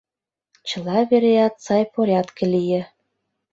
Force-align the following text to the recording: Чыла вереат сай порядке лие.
Чыла 0.67 0.97
вереат 1.09 1.55
сай 1.65 1.83
порядке 1.93 2.43
лие. 2.53 2.81